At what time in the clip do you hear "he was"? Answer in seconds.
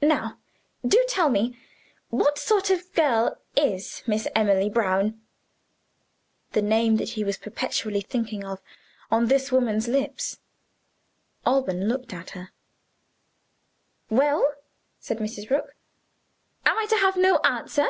7.10-7.36